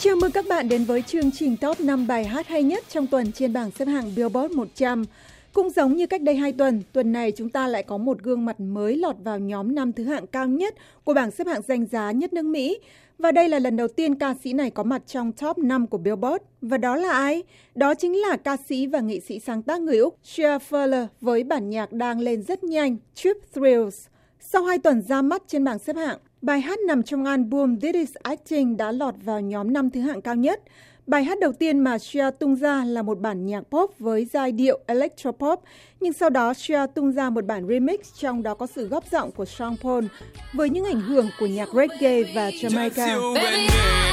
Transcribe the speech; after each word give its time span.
Chào 0.00 0.16
mừng 0.16 0.30
các 0.30 0.44
bạn 0.48 0.68
đến 0.68 0.84
với 0.84 1.02
chương 1.02 1.30
trình 1.30 1.56
top 1.56 1.80
5 1.80 2.06
bài 2.06 2.24
hát 2.24 2.48
hay 2.48 2.62
nhất 2.62 2.84
trong 2.88 3.06
tuần 3.06 3.32
trên 3.32 3.52
bảng 3.52 3.70
xếp 3.70 3.84
hạng 3.84 4.12
Billboard 4.16 4.54
100. 4.54 5.04
Cũng 5.52 5.70
giống 5.70 5.96
như 5.96 6.06
cách 6.06 6.22
đây 6.22 6.36
hai 6.36 6.52
tuần, 6.52 6.82
tuần 6.92 7.12
này 7.12 7.32
chúng 7.32 7.48
ta 7.48 7.68
lại 7.68 7.82
có 7.82 7.96
một 7.98 8.18
gương 8.22 8.44
mặt 8.44 8.60
mới 8.60 8.96
lọt 8.96 9.16
vào 9.24 9.38
nhóm 9.38 9.74
năm 9.74 9.92
thứ 9.92 10.04
hạng 10.04 10.26
cao 10.26 10.46
nhất 10.46 10.74
của 11.04 11.14
bảng 11.14 11.30
xếp 11.30 11.46
hạng 11.46 11.62
danh 11.68 11.86
giá 11.86 12.10
nhất 12.10 12.32
nước 12.32 12.44
Mỹ. 12.44 12.78
Và 13.18 13.32
đây 13.32 13.48
là 13.48 13.58
lần 13.58 13.76
đầu 13.76 13.88
tiên 13.88 14.14
ca 14.14 14.34
sĩ 14.44 14.52
này 14.52 14.70
có 14.70 14.82
mặt 14.82 15.02
trong 15.06 15.32
top 15.32 15.58
5 15.58 15.86
của 15.86 15.98
Billboard. 15.98 16.44
Và 16.62 16.78
đó 16.78 16.96
là 16.96 17.12
ai? 17.12 17.42
Đó 17.74 17.94
chính 17.94 18.20
là 18.20 18.36
ca 18.36 18.56
sĩ 18.68 18.86
và 18.86 19.00
nghệ 19.00 19.20
sĩ 19.20 19.40
sáng 19.40 19.62
tác 19.62 19.80
người 19.80 19.98
Úc 19.98 20.18
Shia 20.24 20.58
Furler 20.70 21.06
với 21.20 21.44
bản 21.44 21.70
nhạc 21.70 21.92
đang 21.92 22.20
lên 22.20 22.42
rất 22.42 22.64
nhanh, 22.64 22.96
Trip 23.14 23.36
Thrills. 23.54 24.06
Sau 24.40 24.64
hai 24.64 24.78
tuần 24.78 25.02
ra 25.02 25.22
mắt 25.22 25.42
trên 25.46 25.64
bảng 25.64 25.78
xếp 25.78 25.96
hạng, 25.96 26.18
bài 26.42 26.60
hát 26.60 26.78
nằm 26.86 27.02
trong 27.02 27.24
album 27.24 27.78
This 27.78 27.94
Is 27.94 28.14
Acting 28.22 28.76
đã 28.76 28.92
lọt 28.92 29.14
vào 29.24 29.40
nhóm 29.40 29.72
năm 29.72 29.90
thứ 29.90 30.00
hạng 30.00 30.20
cao 30.20 30.34
nhất. 30.34 30.60
Bài 31.06 31.24
hát 31.24 31.40
đầu 31.40 31.52
tiên 31.52 31.78
mà 31.78 31.98
Sia 31.98 32.30
tung 32.38 32.56
ra 32.56 32.84
là 32.84 33.02
một 33.02 33.20
bản 33.20 33.46
nhạc 33.46 33.60
pop 33.70 33.98
với 33.98 34.24
giai 34.32 34.52
điệu 34.52 34.78
electropop, 34.86 35.62
nhưng 36.00 36.12
sau 36.12 36.30
đó 36.30 36.54
Sia 36.54 36.86
tung 36.94 37.12
ra 37.12 37.30
một 37.30 37.44
bản 37.44 37.68
remix 37.68 38.00
trong 38.18 38.42
đó 38.42 38.54
có 38.54 38.66
sự 38.66 38.88
góp 38.88 39.10
giọng 39.10 39.30
của 39.30 39.44
Sean 39.44 39.76
Paul 39.82 40.04
với 40.52 40.70
những 40.70 40.84
ảnh 40.84 41.00
hưởng 41.00 41.28
của 41.40 41.46
nhạc 41.46 41.68
reggae 41.74 42.22
và 42.34 42.50
Jamaica. 42.50 43.34
Baby, 43.34 44.07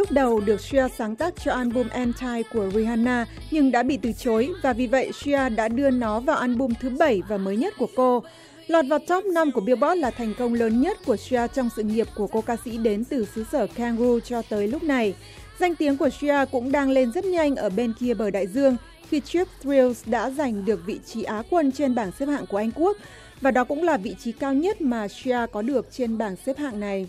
lúc 0.00 0.12
đầu 0.12 0.40
được 0.40 0.60
Sia 0.60 0.88
sáng 0.98 1.16
tác 1.16 1.34
cho 1.44 1.52
album 1.52 1.88
Anti 1.88 2.42
của 2.52 2.70
Rihanna, 2.74 3.26
nhưng 3.50 3.70
đã 3.70 3.82
bị 3.82 3.98
từ 4.02 4.12
chối 4.12 4.50
và 4.62 4.72
vì 4.72 4.86
vậy 4.86 5.10
Sia 5.14 5.48
đã 5.48 5.68
đưa 5.68 5.90
nó 5.90 6.20
vào 6.20 6.36
album 6.36 6.72
thứ 6.80 6.90
bảy 6.90 7.22
và 7.28 7.36
mới 7.36 7.56
nhất 7.56 7.74
của 7.78 7.88
cô. 7.96 8.22
Lọt 8.66 8.84
vào 8.88 8.98
top 8.98 9.24
5 9.24 9.52
của 9.52 9.60
Billboard 9.60 10.00
là 10.00 10.10
thành 10.10 10.34
công 10.38 10.54
lớn 10.54 10.80
nhất 10.80 10.98
của 11.06 11.16
Sia 11.16 11.46
trong 11.54 11.68
sự 11.76 11.82
nghiệp 11.82 12.06
của 12.16 12.26
cô 12.26 12.40
ca 12.40 12.56
sĩ 12.64 12.78
đến 12.78 13.04
từ 13.04 13.26
xứ 13.34 13.44
sở 13.52 13.66
Kangaroo 13.66 14.20
cho 14.24 14.42
tới 14.42 14.68
lúc 14.68 14.82
này. 14.82 15.14
Danh 15.58 15.74
tiếng 15.74 15.96
của 15.96 16.10
Sia 16.20 16.44
cũng 16.52 16.72
đang 16.72 16.90
lên 16.90 17.12
rất 17.12 17.24
nhanh 17.24 17.56
ở 17.56 17.70
bên 17.70 17.92
kia 18.00 18.14
bờ 18.14 18.30
đại 18.30 18.46
dương 18.46 18.76
khi 19.10 19.20
Trip 19.20 19.46
Thrills 19.62 20.08
đã 20.08 20.30
giành 20.30 20.64
được 20.64 20.80
vị 20.86 21.00
trí 21.06 21.22
Á 21.22 21.42
quân 21.50 21.72
trên 21.72 21.94
bảng 21.94 22.10
xếp 22.18 22.26
hạng 22.26 22.46
của 22.46 22.56
Anh 22.56 22.70
Quốc, 22.74 22.96
và 23.40 23.50
đó 23.50 23.64
cũng 23.64 23.82
là 23.82 23.96
vị 23.96 24.16
trí 24.18 24.32
cao 24.32 24.54
nhất 24.54 24.80
mà 24.80 25.08
Sia 25.08 25.38
có 25.52 25.62
được 25.62 25.86
trên 25.90 26.18
bảng 26.18 26.36
xếp 26.46 26.58
hạng 26.58 26.80
này. 26.80 27.08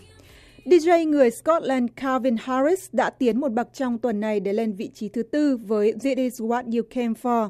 DJ 0.64 1.08
người 1.08 1.30
Scotland 1.30 1.90
Calvin 1.96 2.36
Harris 2.40 2.88
đã 2.92 3.10
tiến 3.10 3.40
một 3.40 3.52
bậc 3.52 3.68
trong 3.72 3.98
tuần 3.98 4.20
này 4.20 4.40
để 4.40 4.52
lên 4.52 4.72
vị 4.72 4.90
trí 4.94 5.08
thứ 5.08 5.22
tư 5.22 5.56
với 5.56 5.92
This 5.92 6.16
Is 6.16 6.40
What 6.40 6.76
You 6.76 6.82
Came 6.90 7.12
For. 7.22 7.48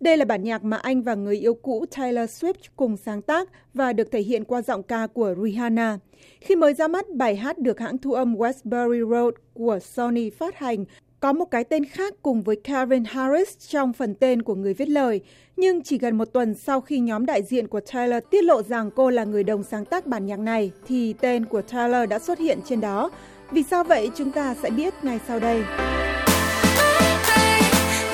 Đây 0.00 0.16
là 0.16 0.24
bản 0.24 0.42
nhạc 0.42 0.64
mà 0.64 0.76
anh 0.76 1.02
và 1.02 1.14
người 1.14 1.36
yêu 1.36 1.54
cũ 1.54 1.84
Taylor 1.96 2.30
Swift 2.30 2.52
cùng 2.76 2.96
sáng 2.96 3.22
tác 3.22 3.48
và 3.74 3.92
được 3.92 4.10
thể 4.12 4.20
hiện 4.20 4.44
qua 4.44 4.62
giọng 4.62 4.82
ca 4.82 5.06
của 5.06 5.34
Rihanna. 5.42 5.98
Khi 6.40 6.56
mới 6.56 6.74
ra 6.74 6.88
mắt, 6.88 7.08
bài 7.10 7.36
hát 7.36 7.58
được 7.58 7.80
hãng 7.80 7.98
thu 7.98 8.12
âm 8.12 8.36
Westbury 8.36 9.10
Road 9.10 9.34
của 9.54 9.78
Sony 9.78 10.30
phát 10.30 10.58
hành 10.58 10.84
có 11.20 11.32
một 11.32 11.44
cái 11.44 11.64
tên 11.64 11.84
khác 11.84 12.14
cùng 12.22 12.42
với 12.42 12.56
Karen 12.56 13.04
Harris 13.04 13.48
trong 13.68 13.92
phần 13.92 14.14
tên 14.14 14.42
của 14.42 14.54
người 14.54 14.74
viết 14.74 14.88
lời. 14.88 15.20
Nhưng 15.56 15.82
chỉ 15.82 15.98
gần 15.98 16.18
một 16.18 16.24
tuần 16.24 16.54
sau 16.54 16.80
khi 16.80 16.98
nhóm 16.98 17.26
đại 17.26 17.42
diện 17.42 17.68
của 17.68 17.80
Taylor 17.80 18.22
tiết 18.30 18.44
lộ 18.44 18.62
rằng 18.62 18.90
cô 18.90 19.10
là 19.10 19.24
người 19.24 19.44
đồng 19.44 19.62
sáng 19.62 19.84
tác 19.84 20.06
bản 20.06 20.26
nhạc 20.26 20.38
này, 20.38 20.70
thì 20.88 21.12
tên 21.12 21.44
của 21.44 21.62
Taylor 21.62 22.08
đã 22.08 22.18
xuất 22.18 22.38
hiện 22.38 22.58
trên 22.68 22.80
đó. 22.80 23.10
Vì 23.50 23.62
sao 23.62 23.84
vậy 23.84 24.10
chúng 24.16 24.30
ta 24.30 24.54
sẽ 24.62 24.70
biết 24.70 24.94
ngay 25.02 25.20
sau 25.28 25.40
đây. 25.40 25.62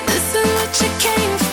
This 0.07 0.35
is 0.35 0.53
what 0.55 0.83
you 0.83 0.89
came 1.03 1.44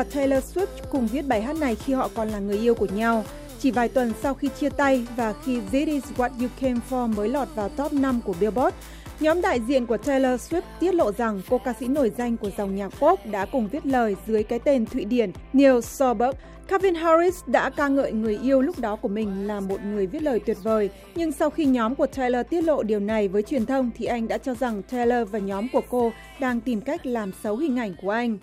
và 0.00 0.04
Taylor 0.14 0.44
Swift 0.54 0.66
cùng 0.90 1.06
viết 1.06 1.22
bài 1.26 1.42
hát 1.42 1.56
này 1.56 1.74
khi 1.74 1.92
họ 1.92 2.10
còn 2.14 2.28
là 2.28 2.38
người 2.38 2.58
yêu 2.58 2.74
của 2.74 2.86
nhau. 2.86 3.24
Chỉ 3.58 3.70
vài 3.70 3.88
tuần 3.88 4.12
sau 4.22 4.34
khi 4.34 4.48
chia 4.60 4.68
tay 4.68 5.06
và 5.16 5.34
khi 5.44 5.60
This 5.72 5.88
Is 5.88 6.04
What 6.16 6.30
You 6.40 6.48
Came 6.60 6.80
For 6.90 7.14
mới 7.14 7.28
lọt 7.28 7.48
vào 7.54 7.68
top 7.68 7.92
5 7.92 8.20
của 8.24 8.34
Billboard, 8.40 8.76
nhóm 9.20 9.40
đại 9.40 9.60
diện 9.68 9.86
của 9.86 9.96
Taylor 9.96 10.40
Swift 10.40 10.62
tiết 10.80 10.94
lộ 10.94 11.12
rằng 11.12 11.40
cô 11.50 11.58
ca 11.58 11.72
sĩ 11.80 11.88
nổi 11.88 12.10
danh 12.18 12.36
của 12.36 12.50
dòng 12.58 12.76
nhạc 12.76 12.88
pop 12.88 13.26
đã 13.26 13.44
cùng 13.44 13.68
viết 13.68 13.86
lời 13.86 14.16
dưới 14.26 14.42
cái 14.42 14.58
tên 14.58 14.86
Thụy 14.86 15.04
Điển 15.04 15.32
Neil 15.52 15.80
Sorberg. 15.80 16.36
Calvin 16.68 16.94
Harris 16.94 17.34
đã 17.46 17.70
ca 17.70 17.88
ngợi 17.88 18.12
người 18.12 18.38
yêu 18.42 18.60
lúc 18.60 18.78
đó 18.78 18.96
của 18.96 19.08
mình 19.08 19.46
là 19.46 19.60
một 19.60 19.84
người 19.84 20.06
viết 20.06 20.22
lời 20.22 20.40
tuyệt 20.46 20.56
vời, 20.62 20.90
nhưng 21.14 21.32
sau 21.32 21.50
khi 21.50 21.64
nhóm 21.64 21.94
của 21.94 22.06
Taylor 22.06 22.46
tiết 22.50 22.64
lộ 22.64 22.82
điều 22.82 23.00
này 23.00 23.28
với 23.28 23.42
truyền 23.42 23.66
thông 23.66 23.90
thì 23.96 24.06
anh 24.06 24.28
đã 24.28 24.38
cho 24.38 24.54
rằng 24.54 24.82
Taylor 24.82 25.30
và 25.30 25.38
nhóm 25.38 25.66
của 25.72 25.82
cô 25.90 26.12
đang 26.40 26.60
tìm 26.60 26.80
cách 26.80 27.06
làm 27.06 27.32
xấu 27.42 27.56
hình 27.56 27.78
ảnh 27.78 27.94
của 28.02 28.10
anh. 28.10 28.38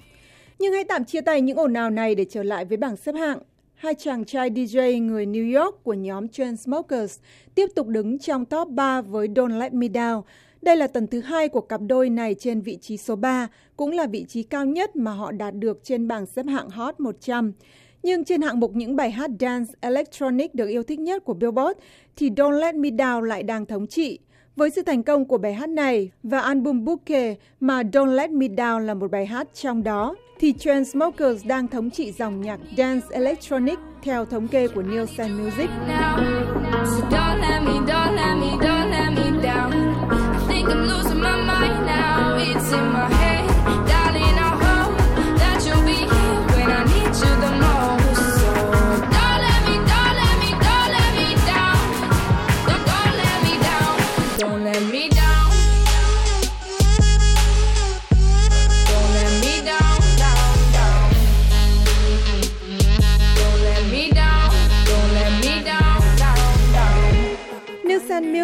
Nhưng 0.60 0.74
hãy 0.74 0.84
tạm 0.84 1.06
chia 1.06 1.22
tay 1.22 1.42
những 1.42 1.58
ồn 1.58 1.74
ào 1.74 1.90
này 1.90 2.16
để 2.16 2.26
trở 2.30 2.44
lại 2.44 2.66
với 2.66 2.78
bảng 2.78 2.98
xếp 2.98 3.16
hạng. 3.16 3.40
Hai 3.74 3.96
chàng 3.96 4.26
trai 4.26 4.50
DJ 4.50 5.06
người 5.06 5.26
New 5.26 5.64
York 5.64 5.84
của 5.84 5.94
nhóm 5.94 6.28
Chainsmokers 6.28 7.20
tiếp 7.56 7.68
tục 7.76 7.88
đứng 7.88 8.20
trong 8.20 8.46
top 8.46 8.68
3 8.68 9.02
với 9.02 9.28
Don't 9.28 9.58
Let 9.60 9.74
Me 9.74 9.88
Down. 9.88 10.22
Đây 10.62 10.76
là 10.76 10.88
tuần 10.88 11.08
thứ 11.08 11.22
hai 11.22 11.48
của 11.48 11.62
cặp 11.62 11.82
đôi 11.88 12.10
này 12.10 12.36
trên 12.40 12.62
vị 12.62 12.78
trí 12.82 12.98
số 12.98 13.16
3, 13.16 13.48
cũng 13.76 13.92
là 13.92 14.08
vị 14.08 14.26
trí 14.28 14.44
cao 14.44 14.66
nhất 14.66 14.96
mà 14.96 15.12
họ 15.12 15.32
đạt 15.32 15.54
được 15.54 15.80
trên 15.84 16.08
bảng 16.08 16.26
xếp 16.26 16.46
hạng 16.46 16.70
Hot 16.70 17.00
100. 17.00 17.54
Nhưng 18.04 18.24
trên 18.24 18.42
hạng 18.42 18.60
mục 18.60 18.76
những 18.76 18.96
bài 18.96 19.12
hát 19.12 19.32
dance 19.40 19.74
electronic 19.80 20.56
được 20.56 20.68
yêu 20.68 20.84
thích 20.84 21.00
nhất 21.00 21.24
của 21.26 21.34
Billboard 21.34 21.80
thì 22.16 22.30
Don't 22.30 22.60
Let 22.60 22.76
Me 22.76 22.90
Down 22.90 23.22
lại 23.22 23.44
đang 23.44 23.66
thống 23.66 23.88
trị. 23.88 24.20
Với 24.56 24.70
sự 24.70 24.82
thành 24.82 25.04
công 25.04 25.26
của 25.26 25.38
bài 25.38 25.54
hát 25.54 25.70
này 25.70 26.12
và 26.24 26.40
album 26.40 26.86
Bouquet 26.86 27.38
mà 27.60 27.84
Don't 27.84 28.16
Let 28.16 28.30
Me 28.30 28.48
Down 28.48 28.80
là 28.80 28.94
một 28.94 29.12
bài 29.12 29.26
hát 29.26 29.48
trong 29.54 29.84
đó, 29.84 30.16
thì 30.40 30.54
Chainsmokers 30.54 31.46
đang 31.46 31.68
thống 31.68 31.90
trị 31.90 32.12
dòng 32.12 32.42
nhạc 32.42 32.60
dance 32.78 33.08
electronic 33.12 33.80
theo 34.04 34.26
thống 34.26 34.48
kê 34.48 34.68
của 34.68 34.82
Nielsen 34.82 35.32
Music. 35.32 35.70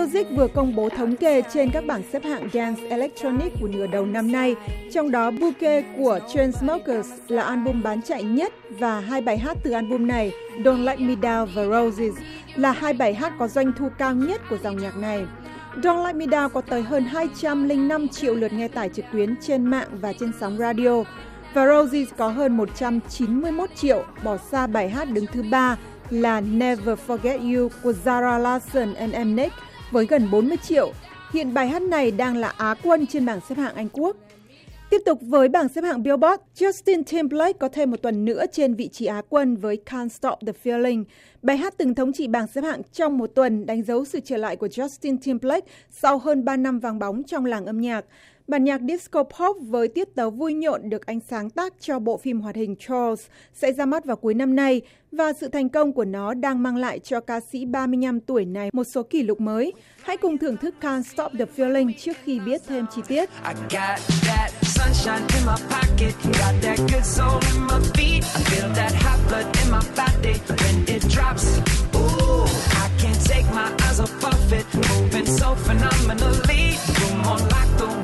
Music 0.03 0.27
vừa 0.35 0.47
công 0.47 0.75
bố 0.75 0.89
thống 0.89 1.15
kê 1.15 1.41
trên 1.53 1.71
các 1.71 1.85
bảng 1.85 2.01
xếp 2.13 2.23
hạng 2.23 2.49
Dance 2.53 2.87
Electronic 2.89 3.53
của 3.61 3.67
nửa 3.67 3.87
đầu 3.87 4.05
năm 4.05 4.31
nay, 4.31 4.55
trong 4.93 5.11
đó 5.11 5.31
Bouquet 5.31 5.85
của 5.97 6.19
Chainsmokers 6.33 7.09
là 7.27 7.43
album 7.43 7.83
bán 7.83 8.01
chạy 8.01 8.23
nhất 8.23 8.53
và 8.69 8.99
hai 8.99 9.21
bài 9.21 9.37
hát 9.37 9.57
từ 9.63 9.71
album 9.71 10.07
này, 10.07 10.31
Don't 10.57 10.83
Let 10.83 10.99
Me 10.99 11.13
Down 11.13 11.45
và 11.45 11.65
Roses, 11.65 12.13
là 12.55 12.71
hai 12.71 12.93
bài 12.93 13.13
hát 13.13 13.33
có 13.39 13.47
doanh 13.47 13.71
thu 13.77 13.89
cao 13.97 14.15
nhất 14.15 14.41
của 14.49 14.57
dòng 14.63 14.77
nhạc 14.77 14.97
này. 14.97 15.25
Don't 15.75 16.05
Let 16.05 16.15
Me 16.15 16.25
Down 16.25 16.49
có 16.49 16.61
tới 16.61 16.81
hơn 16.81 17.03
205 17.03 18.07
triệu 18.07 18.35
lượt 18.35 18.53
nghe 18.53 18.67
tải 18.67 18.89
trực 18.89 19.05
tuyến 19.11 19.35
trên 19.41 19.65
mạng 19.65 19.87
và 20.01 20.13
trên 20.19 20.31
sóng 20.39 20.57
radio. 20.57 21.03
Và 21.53 21.67
Roses 21.67 22.07
có 22.17 22.27
hơn 22.27 22.57
191 22.57 23.69
triệu, 23.75 24.03
bỏ 24.23 24.37
xa 24.37 24.67
bài 24.67 24.89
hát 24.89 25.09
đứng 25.09 25.25
thứ 25.33 25.43
ba 25.51 25.77
là 26.09 26.41
Never 26.41 26.99
Forget 27.07 27.55
You 27.55 27.69
của 27.83 27.93
Zara 28.05 28.39
Larsson 28.39 28.93
and 28.93 29.15
Mnick 29.27 29.53
với 29.93 30.05
gần 30.05 30.31
40 30.31 30.57
triệu. 30.57 30.93
Hiện 31.33 31.53
bài 31.53 31.67
hát 31.67 31.81
này 31.81 32.11
đang 32.11 32.37
là 32.37 32.53
Á 32.57 32.75
quân 32.83 33.05
trên 33.07 33.25
bảng 33.25 33.39
xếp 33.49 33.57
hạng 33.57 33.75
Anh 33.75 33.89
Quốc. 33.93 34.17
Tiếp 34.89 35.01
tục 35.05 35.19
với 35.21 35.49
bảng 35.49 35.69
xếp 35.69 35.81
hạng 35.81 36.03
Billboard, 36.03 36.43
Justin 36.57 37.03
Timberlake 37.03 37.53
có 37.53 37.67
thêm 37.67 37.91
một 37.91 38.01
tuần 38.01 38.25
nữa 38.25 38.45
trên 38.51 38.73
vị 38.73 38.87
trí 38.87 39.05
Á 39.05 39.21
quân 39.29 39.55
với 39.55 39.77
Can't 39.85 40.07
Stop 40.07 40.39
the 40.45 40.53
Feeling. 40.63 41.03
Bài 41.41 41.57
hát 41.57 41.73
từng 41.77 41.95
thống 41.95 42.13
trị 42.13 42.27
bảng 42.27 42.47
xếp 42.47 42.61
hạng 42.61 42.81
trong 42.93 43.17
một 43.17 43.31
tuần 43.35 43.65
đánh 43.65 43.83
dấu 43.83 44.05
sự 44.05 44.19
trở 44.19 44.37
lại 44.37 44.55
của 44.55 44.67
Justin 44.67 45.17
Timberlake 45.23 45.67
sau 45.91 46.17
hơn 46.17 46.45
3 46.45 46.57
năm 46.57 46.79
vắng 46.79 46.99
bóng 46.99 47.23
trong 47.23 47.45
làng 47.45 47.65
âm 47.65 47.81
nhạc. 47.81 48.05
Bản 48.47 48.63
nhạc 48.63 48.81
disco 48.87 49.23
pop 49.23 49.57
với 49.59 49.87
tiết 49.87 50.15
tấu 50.15 50.29
vui 50.29 50.53
nhộn 50.53 50.89
được 50.89 51.05
anh 51.05 51.19
sáng 51.29 51.49
tác 51.49 51.73
cho 51.79 51.99
bộ 51.99 52.17
phim 52.17 52.41
hoạt 52.41 52.55
hình 52.55 52.75
Charles 52.75 53.25
sẽ 53.53 53.71
ra 53.71 53.85
mắt 53.85 54.05
vào 54.05 54.15
cuối 54.15 54.33
năm 54.33 54.55
nay 54.55 54.81
và 55.11 55.33
sự 55.33 55.47
thành 55.47 55.69
công 55.69 55.93
của 55.93 56.05
nó 56.05 56.33
đang 56.33 56.63
mang 56.63 56.77
lại 56.77 56.99
cho 56.99 57.19
ca 57.19 57.39
sĩ 57.39 57.65
35 57.65 58.19
tuổi 58.19 58.45
này 58.45 58.69
một 58.73 58.83
số 58.83 59.03
kỷ 59.03 59.23
lục 59.23 59.41
mới. 59.41 59.73
Hãy 60.01 60.17
cùng 60.17 60.37
thưởng 60.37 60.57
thức 60.57 60.75
Can't 60.81 61.03
Stop 61.03 61.31
the 61.39 61.45
Feeling 61.57 61.91
trước 61.97 62.17
khi 62.23 62.39
biết 62.39 62.61
thêm 62.67 62.85
chi 62.95 63.01
tiết. 63.07 63.29
Ooh, 71.95 72.45
I 72.69 72.89
can't 73.01 73.19
take 73.29 73.45
my 73.55 73.69
eyes 73.87 73.99
off 73.99 74.23
of 74.23 74.57
it, 74.57 74.65
moving 74.75 75.25
so 75.25 75.55
phenomenally. 75.55 76.77
Come 76.95 77.23
on, 77.25 77.39
like 77.39 77.77
the 77.77 78.02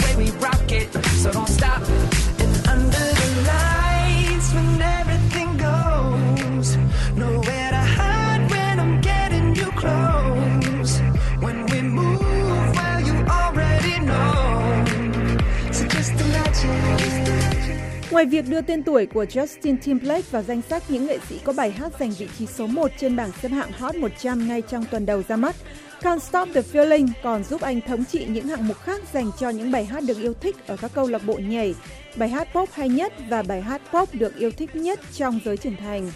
Ngoài 18.12 18.26
việc 18.26 18.50
đưa 18.50 18.62
tên 18.62 18.84
tuổi 18.84 19.06
của 19.06 19.24
Justin 19.24 19.78
Timberlake 19.84 20.28
vào 20.32 20.44
danh 20.44 20.62
sách 20.62 20.84
những 20.90 21.08
nghệ 21.08 21.18
sĩ 21.30 21.40
có 21.44 21.54
bài 21.54 21.72
hát 21.72 21.92
giành 22.00 22.12
vị 22.12 22.28
trí 22.40 22.46
số 22.46 22.68
1 22.68 22.92
trên 23.00 23.16
bảng 23.16 23.32
xếp 23.42 23.50
hạng 23.50 23.72
Hot 23.72 23.96
100 23.96 24.48
ngay 24.48 24.62
trong 24.62 24.86
tuần 24.92 25.06
đầu 25.06 25.24
ra 25.28 25.36
mắt, 25.36 25.56
Can't 26.02 26.20
Stop 26.20 26.50
the 26.54 26.62
Feeling 26.62 27.08
còn 27.24 27.44
giúp 27.44 27.62
anh 27.62 27.82
thống 27.82 28.06
trị 28.06 28.26
những 28.30 28.48
hạng 28.48 28.68
mục 28.68 28.78
khác 28.78 29.02
dành 29.14 29.32
cho 29.40 29.50
những 29.50 29.72
bài 29.72 29.86
hát 29.86 30.04
được 30.08 30.18
yêu 30.18 30.34
thích 30.34 30.56
ở 30.68 30.78
các 30.78 30.92
câu 30.94 31.08
lạc 31.08 31.26
bộ 31.26 31.34
nhảy, 31.34 31.76
bài 32.16 32.30
hát 32.30 32.48
pop 32.54 32.70
hay 32.72 32.90
nhất 32.90 33.14
và 33.30 33.44
bài 33.44 33.62
hát 33.62 33.82
pop 33.94 34.14
được 34.14 34.36
yêu 34.36 34.52
thích 34.52 34.76
nhất 34.76 35.00
trong 35.14 35.40
giới 35.46 35.58
trưởng 35.58 35.76
thành. 35.76 36.12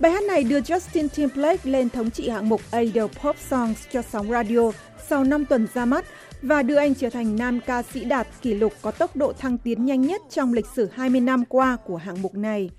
Bài 0.00 0.12
hát 0.12 0.24
này 0.24 0.44
đưa 0.44 0.60
Justin 0.60 1.08
Timberlake 1.08 1.70
lên 1.70 1.90
thống 1.90 2.10
trị 2.10 2.28
hạng 2.28 2.48
mục 2.48 2.60
Adele 2.70 3.06
Pop 3.22 3.36
Songs 3.38 3.78
cho 3.92 4.02
sóng 4.02 4.30
radio 4.30 4.72
sau 5.08 5.24
5 5.24 5.44
tuần 5.44 5.66
ra 5.74 5.84
mắt 5.84 6.04
và 6.42 6.62
đưa 6.62 6.76
anh 6.76 6.94
trở 6.94 7.10
thành 7.10 7.36
nam 7.36 7.60
ca 7.66 7.82
sĩ 7.82 8.04
đạt 8.04 8.26
kỷ 8.42 8.54
lục 8.54 8.72
có 8.82 8.90
tốc 8.90 9.16
độ 9.16 9.32
thăng 9.32 9.58
tiến 9.58 9.86
nhanh 9.86 10.02
nhất 10.02 10.22
trong 10.30 10.52
lịch 10.52 10.66
sử 10.74 10.88
20 10.92 11.20
năm 11.20 11.44
qua 11.44 11.76
của 11.86 11.96
hạng 11.96 12.22
mục 12.22 12.34
này. 12.34 12.70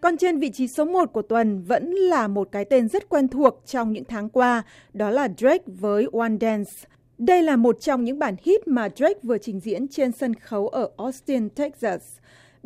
Còn 0.00 0.16
trên 0.16 0.38
vị 0.38 0.50
trí 0.50 0.68
số 0.68 0.84
1 0.84 1.12
của 1.12 1.22
tuần 1.22 1.62
vẫn 1.62 1.90
là 1.90 2.28
một 2.28 2.48
cái 2.52 2.64
tên 2.64 2.88
rất 2.88 3.08
quen 3.08 3.28
thuộc 3.28 3.62
trong 3.66 3.92
những 3.92 4.04
tháng 4.04 4.28
qua, 4.28 4.62
đó 4.92 5.10
là 5.10 5.28
Drake 5.38 5.64
với 5.66 6.06
One 6.12 6.32
Dance. 6.40 6.72
Đây 7.18 7.42
là 7.42 7.56
một 7.56 7.80
trong 7.80 8.04
những 8.04 8.18
bản 8.18 8.36
hit 8.42 8.68
mà 8.68 8.88
Drake 8.96 9.20
vừa 9.22 9.38
trình 9.38 9.60
diễn 9.60 9.88
trên 9.88 10.12
sân 10.12 10.34
khấu 10.34 10.68
ở 10.68 10.90
Austin, 10.96 11.48
Texas. 11.48 12.02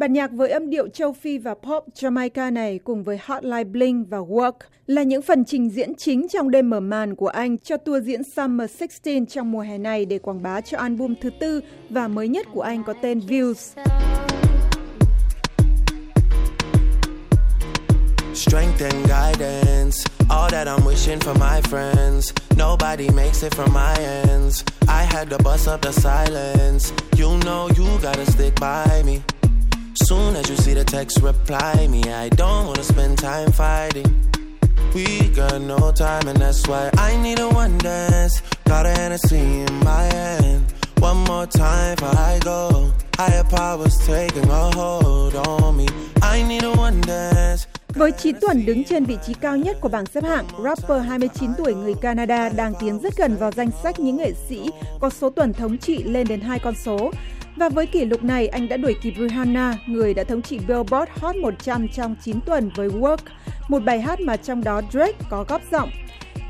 Bản 0.01 0.13
nhạc 0.13 0.31
với 0.33 0.51
âm 0.51 0.71
điệu 0.71 0.89
châu 0.89 1.13
Phi 1.13 1.39
và 1.39 1.55
pop 1.55 1.85
Jamaica 1.95 2.53
này 2.53 2.81
cùng 2.85 3.05
với 3.05 3.19
Hotline 3.23 3.65
Bling 3.65 4.05
và 4.05 4.19
Work 4.19 4.53
là 4.87 5.03
những 5.03 5.23
phần 5.23 5.45
trình 5.45 5.71
diễn 5.71 5.95
chính 5.95 6.29
trong 6.29 6.51
đêm 6.51 6.71
mở 6.71 6.81
màn 6.81 7.15
của 7.15 7.27
anh 7.27 7.59
cho 7.59 7.77
tour 7.77 8.05
diễn 8.05 8.23
Summer 8.25 8.71
16 9.05 9.25
trong 9.29 9.53
mùa 9.53 9.61
hè 9.61 9.79
này 9.79 10.05
để 10.05 10.19
quảng 10.19 10.43
bá 10.43 10.61
cho 10.61 10.79
album 10.79 11.15
thứ 11.21 11.31
tư 11.41 11.61
và 11.91 12.09
mới 12.09 12.29
nhất 12.29 12.47
của 12.53 12.61
anh 12.61 12.85
có 12.85 12.95
tên 13.03 13.19
Views. 13.19 13.55
Strength 18.35 18.83
and 18.83 19.07
guidance, 19.07 19.97
all 20.31 20.51
that 20.51 20.69
I'm 20.69 20.85
wishing 20.85 21.19
for 21.19 21.35
my 21.35 21.61
friends. 21.71 22.33
Nobody 22.59 23.09
makes 23.17 23.45
it 23.45 23.55
from 23.55 23.73
my 23.75 24.05
ends. 24.05 24.65
I 24.83 25.05
had 25.15 25.29
to 25.31 25.39
bust 25.45 25.69
up 25.75 25.83
the 25.83 25.93
silence. 25.93 26.93
You 27.19 27.29
know 27.45 27.69
you 27.79 27.87
gotta 28.03 28.25
stick 28.25 28.55
by 28.61 29.03
me. 29.07 29.40
Soon 29.95 30.37
as 30.37 30.49
you 30.49 30.57
see 30.57 30.75
the 30.75 30.85
text, 30.85 31.21
reply 31.23 31.87
me. 31.89 32.03
I 32.05 32.29
don't 32.29 32.67
wanna 32.67 32.85
spend 32.85 33.19
time 33.19 33.51
fighting. 33.53 34.07
We 34.95 35.29
got 35.29 35.61
no 35.61 35.93
time, 35.93 36.29
and 36.29 36.39
that's 36.39 36.67
why 36.67 36.91
I 36.99 37.17
need 37.23 37.39
a 37.39 37.49
one 37.49 37.79
dance. 37.79 38.43
Got 38.65 38.87
a 38.87 38.91
Hennessy 38.91 39.37
in 39.37 39.75
my 39.85 40.05
hand. 40.15 40.65
One 41.01 41.19
more 41.25 41.47
time 41.47 41.97
before 41.97 42.17
I 42.17 42.39
go. 42.45 42.93
Higher 43.17 43.45
powers 43.45 43.97
taking 44.07 44.49
a 44.51 44.71
hold 44.75 45.35
on 45.35 45.77
me. 45.77 45.87
I 46.23 46.43
need 46.43 46.65
a 46.65 46.73
one 46.73 47.03
dance. 47.03 47.67
Với 47.95 48.13
9 48.13 48.37
tuần 48.41 48.67
đứng 48.67 48.85
trên 48.85 49.05
vị 49.05 49.19
trí 49.27 49.35
cao 49.35 49.57
nhất 49.57 49.77
của 49.81 49.89
bảng 49.89 50.07
xếp 50.07 50.25
hạng, 50.25 50.47
rapper 50.65 51.03
29 51.07 51.51
tuổi 51.59 51.75
người 51.75 51.95
Canada 52.01 52.49
đang 52.49 52.73
tiến 52.81 52.99
rất 52.99 53.17
gần 53.17 53.37
vào 53.37 53.51
danh 53.57 53.71
sách 53.83 54.01
những 54.01 54.17
nghệ 54.17 54.33
sĩ 54.49 54.71
có 55.01 55.11
số 55.11 55.31
tuần 55.31 55.53
thống 55.53 55.79
trị 55.79 56.03
lên 56.03 56.27
đến 56.29 56.41
hai 56.41 56.59
con 56.59 56.75
số. 56.85 57.11
Và 57.61 57.69
với 57.69 57.87
kỷ 57.87 58.05
lục 58.05 58.25
này, 58.25 58.49
anh 58.49 58.69
đã 58.69 58.77
đuổi 58.77 58.95
kịp 59.03 59.15
Rihanna, 59.19 59.79
người 59.87 60.15
đã 60.15 60.25
thống 60.25 60.43
trị 60.43 60.59
Billboard 60.69 61.11
Hot 61.15 61.37
100 61.37 61.89
trong 61.89 62.17
9 62.25 62.41
tuần 62.41 62.71
với 62.75 62.89
Work, 62.89 63.17
một 63.69 63.85
bài 63.85 64.01
hát 64.01 64.21
mà 64.21 64.37
trong 64.37 64.65
đó 64.65 64.83
Drake 64.93 65.19
có 65.31 65.45
góp 65.49 65.63
giọng. 65.73 65.91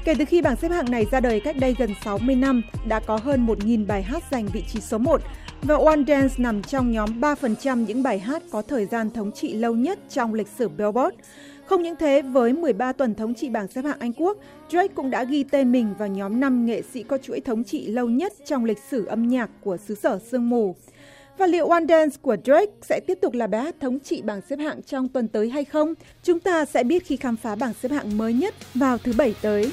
Kể 0.04 0.14
từ 0.18 0.24
khi 0.24 0.42
bảng 0.42 0.56
xếp 0.56 0.68
hạng 0.68 0.90
này 0.90 1.06
ra 1.10 1.20
đời 1.20 1.40
cách 1.40 1.56
đây 1.60 1.74
gần 1.78 1.90
60 2.04 2.34
năm, 2.34 2.62
đã 2.88 3.00
có 3.00 3.16
hơn 3.16 3.46
1.000 3.46 3.86
bài 3.86 4.02
hát 4.02 4.22
giành 4.30 4.46
vị 4.46 4.64
trí 4.72 4.80
số 4.80 4.98
1 4.98 5.20
và 5.62 5.76
One 5.76 6.02
Dance 6.08 6.34
nằm 6.38 6.62
trong 6.62 6.90
nhóm 6.92 7.20
3% 7.20 7.86
những 7.86 8.02
bài 8.02 8.18
hát 8.18 8.42
có 8.50 8.62
thời 8.62 8.86
gian 8.86 9.10
thống 9.10 9.32
trị 9.32 9.54
lâu 9.54 9.74
nhất 9.74 9.98
trong 10.10 10.34
lịch 10.34 10.48
sử 10.58 10.68
Billboard. 10.68 11.16
Không 11.66 11.82
những 11.82 11.96
thế, 11.96 12.22
với 12.22 12.52
13 12.52 12.93
tuần 12.93 13.14
thống 13.14 13.34
trị 13.34 13.48
bảng 13.48 13.69
xếp 13.69 13.84
hạng 13.84 13.98
Anh 14.00 14.12
Quốc, 14.12 14.38
Drake 14.70 14.94
cũng 14.94 15.10
đã 15.10 15.24
ghi 15.24 15.44
tên 15.44 15.72
mình 15.72 15.94
vào 15.98 16.08
nhóm 16.08 16.40
5 16.40 16.67
nghệ 16.67 16.82
sĩ 16.93 17.02
có 17.02 17.19
chuỗi 17.19 17.40
thống 17.40 17.64
trị 17.64 17.86
lâu 17.86 18.08
nhất 18.08 18.32
trong 18.44 18.64
lịch 18.64 18.79
sử 18.90 19.06
âm 19.06 19.29
nhạc 19.29 19.50
của 19.60 19.76
xứ 19.76 19.94
sở 19.94 20.19
sương 20.31 20.50
mù. 20.50 20.76
Và 21.41 21.47
liệu 21.47 21.69
One 21.69 21.85
Dance 21.89 22.17
của 22.23 22.37
Drake 22.44 22.73
sẽ 22.82 23.01
tiếp 23.06 23.19
tục 23.23 23.35
là 23.35 23.47
bài 23.47 23.61
hát 23.61 23.75
thống 23.81 24.01
trị 24.01 24.23
bảng 24.23 24.41
xếp 24.49 24.59
hạng 24.59 24.82
trong 24.82 25.09
tuần 25.09 25.29
tới 25.29 25.51
hay 25.51 25.65
không? 25.65 25.94
Chúng 26.23 26.41
ta 26.41 26.65
sẽ 26.65 26.85
biết 26.85 27.06
khi 27.06 27.17
khám 27.17 27.37
phá 27.37 27.55
bảng 27.55 27.73
xếp 27.82 27.93
hạng 27.93 28.19
mới 28.19 28.32
nhất 28.32 28.55
vào 28.75 28.99
thứ 28.99 29.13
Bảy 29.17 29.35
tới. 29.43 29.73